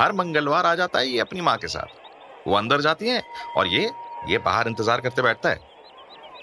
हर 0.00 0.12
मंगलवार 0.12 0.66
आ 0.66 0.74
जाता 0.74 0.98
है 0.98 1.08
ये 1.08 1.18
अपनी 1.18 1.40
माँ 1.40 1.56
के 1.56 1.68
साथ। 1.68 2.48
वो 2.48 2.56
अंदर 2.56 2.80
जाती 2.80 3.08
है 3.08 3.22
और 3.56 3.66
ये 3.66 3.90
ये 4.28 4.38
बाहर 4.38 4.68
इंतज़ार 4.68 5.00
करते 5.00 5.22
बैठता 5.22 5.48
है। 5.48 5.60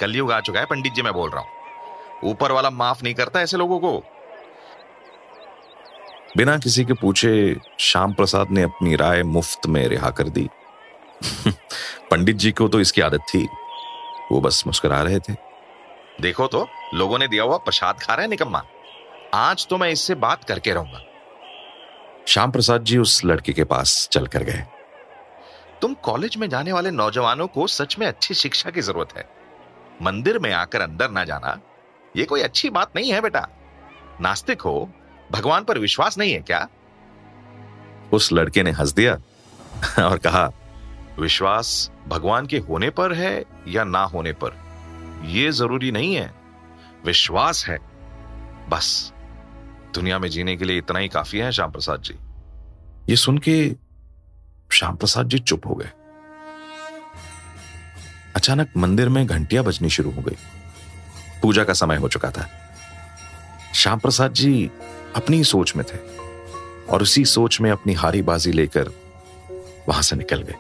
कलयुग 0.01 0.31
आ 0.31 0.39
चुका 0.39 0.59
है, 0.59 0.65
पंडित 0.65 0.93
जी, 0.93 1.01
मैं 1.01 1.13
बोल 1.13 1.29
रहा 1.29 1.41
हूँ। 1.41 1.49
ऊपर 2.23 2.51
वाला 2.51 2.69
माफ़ 2.69 3.03
नहीं 3.03 3.13
करता 3.13 3.41
ऐसे 3.41 3.57
लोगों 3.57 3.79
को। 3.79 4.03
बिना 6.37 6.57
किसी 6.57 6.85
के 6.85 6.93
पूछे 6.93 7.55
श्याम 7.79 8.13
प्रसाद 8.13 8.51
ने 8.51 8.61
अपनी 8.63 8.95
राय 8.95 9.23
मुफ़्त 9.23 9.67
में 9.67 9.87
रिहा 9.87 10.09
कर 10.09 10.29
दी। 10.29 10.49
पंडित 12.11 12.35
जी 12.35 12.51
को 12.51 12.67
तो 12.67 12.79
इसकी 12.79 13.01
आदत 13.01 13.21
थी। 13.33 13.47
वो 14.31 14.41
बस 14.41 14.63
मुस्कुरा 14.67 15.01
रहे 15.01 15.19
थे। 15.19 15.33
देखो 16.21 16.47
तो 16.47 16.67
लोगों 16.93 17.19
ने 17.19 17.27
दिया 17.27 17.43
हुआ 17.43 17.57
प्रसाद 17.57 17.99
खा 17.99 18.13
रहे 18.13 18.27
निकम्मा। 18.27 18.63
आज 19.33 19.67
तो 19.67 19.77
मैं 19.77 19.89
इससे 19.89 20.15
बात 20.15 20.43
करके 20.43 20.73
रहूँगा। 20.73 21.01
श्याम 22.27 22.51
प्रसाद 22.51 22.83
जी 22.83 22.97
उस 22.97 23.25
लड़के 23.25 23.53
के 23.53 23.63
पास 23.63 24.09
चलकर 24.11 24.43
गए। 24.43 24.63
तुम 25.81 25.93
कॉलेज 25.93 26.37
में 26.37 26.49
जाने 26.49 26.71
वाले 26.71 26.91
नौजवानों 26.91 27.47
को 27.47 27.67
सच 27.67 27.99
में 27.99 28.07
अच्छी 28.07 28.33
शिक्षा 28.33 28.69
की 28.69 28.81
ज़रूरत 28.81 29.17
है। 29.17 29.29
मंदिर 30.01 30.39
में 30.39 30.53
आकर 30.53 30.81
अंदर 30.81 31.11
ना 31.11 31.23
जाना 31.25 31.59
यह 32.17 32.25
कोई 32.25 32.41
अच्छी 32.41 32.69
बात 32.69 32.91
नहीं 32.95 33.13
है 33.13 33.21
बेटा। 33.21 33.47
नास्तिक 34.21 34.61
हो, 34.61 34.93
भगवान 35.31 35.63
पर 35.63 35.79
विश्वास 35.79 36.17
नहीं 36.17 36.33
है 36.33 36.39
क्या? 36.39 36.67
उस 38.13 38.33
लड़के 38.33 38.63
ने 38.63 38.71
हंस 38.71 38.93
दिया 38.93 39.13
और 40.07 40.17
कहा, 40.17 40.51
विश्वास 41.19 41.91
भगवान 42.07 42.47
के 42.47 42.57
होने 42.57 42.89
पर 42.89 43.13
है 43.13 43.45
या 43.67 43.83
ना 43.83 44.03
होने 44.03 44.33
पर? 44.33 44.57
यह 45.25 45.51
ज़रूरी 45.51 45.91
नहीं 45.91 46.15
है। 46.15 46.33
विश्वास 47.05 47.65
है। 47.67 47.77
बस। 48.69 49.13
दुनिया 49.93 50.19
में 50.19 50.29
जीने 50.29 50.57
के 50.57 50.65
लिए 50.65 50.77
इतना 50.77 50.99
ही 50.99 51.07
काफ़ी 51.07 51.39
है, 51.39 51.51
श्याम 51.51 51.71
प्रसाद 51.71 52.01
जी। 52.01 52.13
ये 53.09 53.15
सुन 53.15 53.37
के 53.37 53.75
श्याम 54.71 54.95
प्रसाद 54.95 55.27
जी 55.27 55.39
चुप 55.39 55.67
हो 55.67 55.75
गए। 55.75 55.89
अचानक 58.35 58.69
मंदिर 58.77 59.09
में 59.09 59.27
घंटियाँ 59.27 59.63
बजनी 59.63 59.89
शुरू 59.89 60.11
हो 60.11 60.21
गई। 60.21 60.37
पूजा 61.41 61.63
का 61.63 61.73
समय 61.73 61.95
हो 61.95 62.09
चुका 62.09 62.31
था। 62.31 62.49
श्याम 63.75 63.99
प्रसाद 63.99 64.33
जी 64.33 64.71
अपनी 65.15 65.43
सोच 65.43 65.75
में 65.75 65.85
थे 65.93 65.97
और 66.85 67.01
उसी 67.01 67.25
सोच 67.25 67.61
में 67.61 67.71
अपनी 67.71 67.93
हारी 67.93 68.21
बाजी 68.21 68.51
लेकर 68.51 68.91
वहाँ 69.89 70.01
से 70.01 70.15
निकल 70.15 70.41
गए। 70.41 70.55